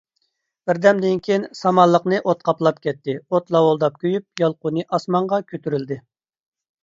[0.69, 5.99] بىردەمدىن كېيىن سامانلىقنى ئوت قاپلاپ كەتتى، ئوت لاۋۇلداپ كۆيۈپ، يالقۇنى ئاسمانغا كۆتۈرۈلدى.